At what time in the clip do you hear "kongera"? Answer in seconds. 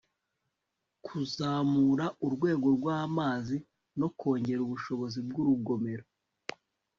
4.19-4.59